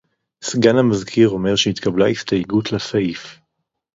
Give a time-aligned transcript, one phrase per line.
[0.43, 3.39] סגן המזכיר אומר שהתקבלה הסתייגות לסעיף